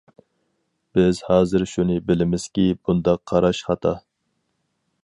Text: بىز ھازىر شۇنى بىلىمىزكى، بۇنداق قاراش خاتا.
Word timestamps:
بىز 0.99 1.19
ھازىر 1.27 1.65
شۇنى 1.73 1.99
بىلىمىزكى، 2.09 2.67
بۇنداق 2.81 3.23
قاراش 3.35 3.63
خاتا. 3.71 3.97